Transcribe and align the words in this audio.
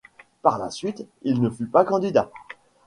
Par 0.41 0.57
la 0.57 0.71
suite, 0.71 1.05
il 1.21 1.43
ne 1.43 1.49
fut 1.51 1.67
pas 1.67 1.85
candidat. 1.85 2.31